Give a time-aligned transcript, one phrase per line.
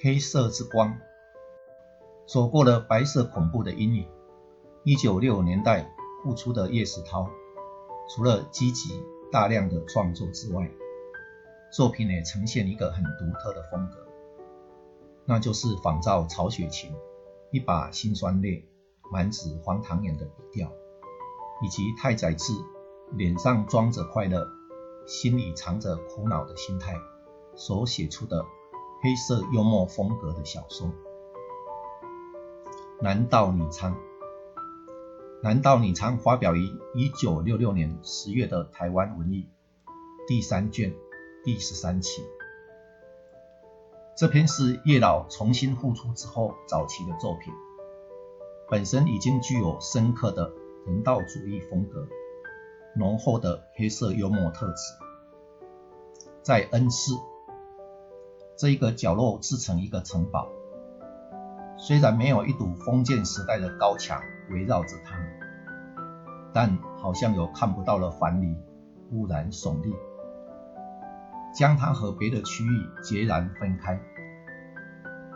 [0.00, 0.96] 黑色之光，
[2.24, 4.06] 走过了白色恐怖的阴影。
[4.84, 5.90] 一九六年代
[6.22, 7.28] 复出的叶石涛，
[8.08, 8.90] 除了积极
[9.32, 10.70] 大量的创作之外，
[11.72, 14.06] 作品也呈现一个很独特的风格，
[15.24, 16.94] 那就是仿照曹雪芹
[17.50, 18.64] 一把辛酸泪、
[19.10, 20.70] 满纸黄汤眼的笔调，
[21.60, 22.52] 以及太宰治
[23.14, 24.48] 脸上装着快乐、
[25.08, 26.94] 心里藏着苦恼的心态
[27.56, 28.46] 所写出的。
[29.00, 30.88] 黑色幽默风格的小说，
[33.00, 33.92] 《南道女娼》。
[35.40, 36.64] 《南道李昌》发表于
[36.96, 39.46] 一九六六年十月的《台湾文艺》
[40.26, 40.92] 第三卷
[41.44, 42.24] 第十三期。
[44.16, 47.54] 这篇是叶老重新复出之后早期的作品，
[48.68, 50.50] 本身已经具有深刻的
[50.86, 52.08] 人道主义风格，
[52.96, 54.82] 浓厚的黑色幽默特质，
[56.42, 57.12] 在恩施。
[58.58, 60.48] 这一个角落制成一个城堡，
[61.76, 65.16] 虽然没有一堵封建时代的高墙围绕着它，
[66.52, 68.56] 但好像有看不到的樊篱
[69.08, 69.94] 忽然耸立，
[71.54, 74.00] 将它和别的区域截然分开。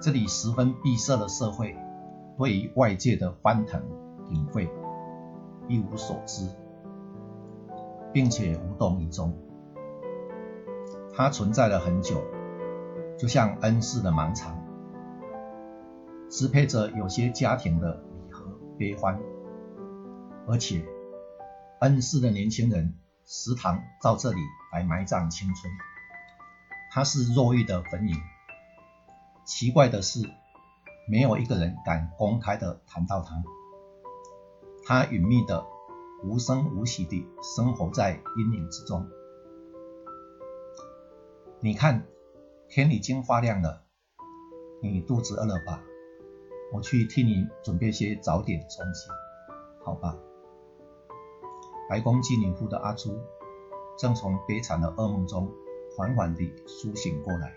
[0.00, 1.76] 这里十分闭塞的社会，
[2.38, 3.82] 对于外界的翻腾
[4.28, 4.70] 鼎沸
[5.66, 6.48] 一无所知，
[8.12, 9.36] 并且无动于衷。
[11.12, 12.22] 它存在了很久。
[13.18, 14.56] 就像恩赐的盲肠，
[16.30, 18.46] 支配着有些家庭的离合
[18.78, 19.20] 悲欢，
[20.46, 20.86] 而且
[21.80, 22.94] 恩赐的年轻人
[23.26, 24.38] 时常到这里
[24.72, 25.72] 来埋葬青春。
[26.92, 28.14] 他是若玉的坟茔。
[29.44, 30.20] 奇怪的是，
[31.10, 33.42] 没有一个人敢公开的谈到他，
[34.86, 35.66] 他隐秘的、
[36.22, 39.08] 无声无息地生活在阴影之中。
[41.58, 42.06] 你看。
[42.70, 43.82] 天已经发亮了，
[44.82, 45.82] 你肚子饿了吧？
[46.70, 49.08] 我去替你准备些早点充饥，
[49.82, 50.14] 好吧？
[51.88, 53.18] 白宫妓女夫的阿朱
[53.96, 55.50] 正从悲惨的噩梦中
[55.96, 57.54] 缓缓地苏醒过来，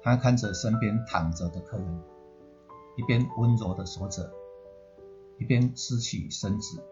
[0.00, 2.02] 他看着身边躺着的客人，
[2.96, 4.32] 一边温柔地说着，
[5.36, 6.82] 一边支起身子，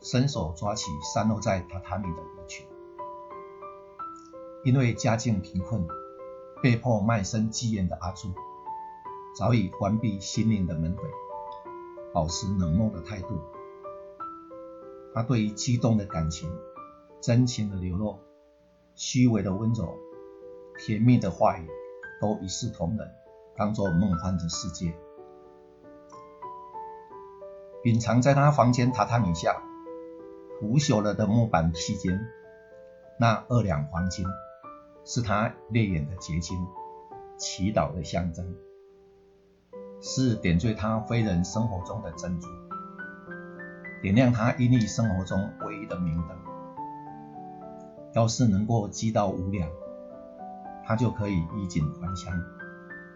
[0.00, 2.66] 伸手抓起散落在榻榻米的衣裙，
[4.64, 5.86] 因为家境贫困。
[6.62, 8.28] 被迫卖身妓院的阿朱，
[9.36, 11.00] 早已关闭心灵的门扉，
[12.12, 13.40] 保持冷漠的态度。
[15.14, 16.50] 他对于激动的感情、
[17.20, 18.18] 真情的流露、
[18.94, 19.96] 虚伪的温柔、
[20.78, 21.68] 甜蜜的话语，
[22.20, 23.10] 都一视同仁，
[23.56, 24.94] 当作梦幻的世界。
[27.84, 29.62] 隐藏在他房间榻榻米下
[30.58, 32.18] 腐朽了的木板披肩，
[33.20, 34.26] 那二两黄金。
[35.08, 36.66] 是他烈焰的结晶，
[37.38, 38.56] 祈祷的象征，
[40.00, 42.48] 是点缀他非人生活中的珍珠，
[44.02, 46.36] 点亮他阴翳生活中唯一的明灯。
[48.14, 49.70] 要是能够积到五两，
[50.84, 52.42] 他就可以衣锦还乡，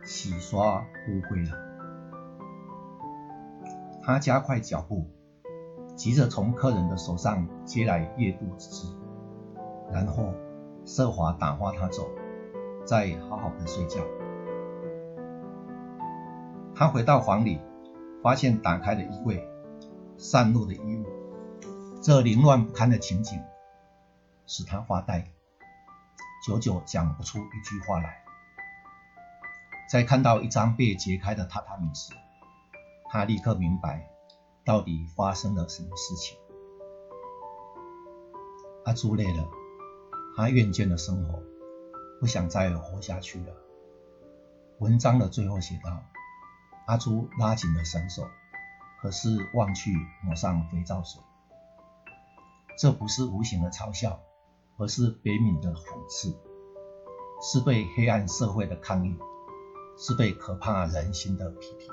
[0.04, 1.58] 洗刷污秽了。
[4.00, 5.08] 他加快脚步，
[5.96, 8.96] 急着从客人的手上接来夜渡之资，
[9.90, 10.32] 然后。
[10.84, 12.10] 奢华打发他走，
[12.84, 14.00] 再好好的睡觉。
[16.74, 17.60] 他回到房里，
[18.22, 19.46] 发现打开的衣柜，
[20.16, 21.04] 散落的衣物，
[22.02, 23.42] 这凌乱不堪的情景，
[24.46, 25.30] 使他发呆，
[26.46, 28.22] 久久讲不出一句话来。
[29.90, 32.14] 在看到一张被揭开的榻榻米时，
[33.10, 34.08] 他立刻明白，
[34.64, 36.38] 到底发生了什么事情。
[38.86, 39.59] 阿朱累了。
[40.36, 41.42] 他厌倦了生活，
[42.20, 43.54] 不想再活下去了。
[44.78, 46.02] 文章的最后写道
[46.86, 48.26] ：“阿朱拉紧了绳索，
[49.02, 49.92] 可是忘去
[50.24, 51.20] 抹上肥皂水。
[52.78, 54.20] 这不是无形的嘲笑，
[54.78, 56.34] 而是悲悯的讽刺，
[57.42, 59.14] 是对黑暗社会的抗议，
[59.98, 61.89] 是对可怕人心的批评。”